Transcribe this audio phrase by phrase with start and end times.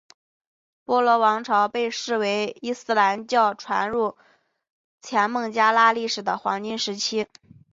[0.83, 4.17] 波罗王朝被视为伊斯兰教传入
[4.99, 7.27] 前孟加拉历史的黄金时期。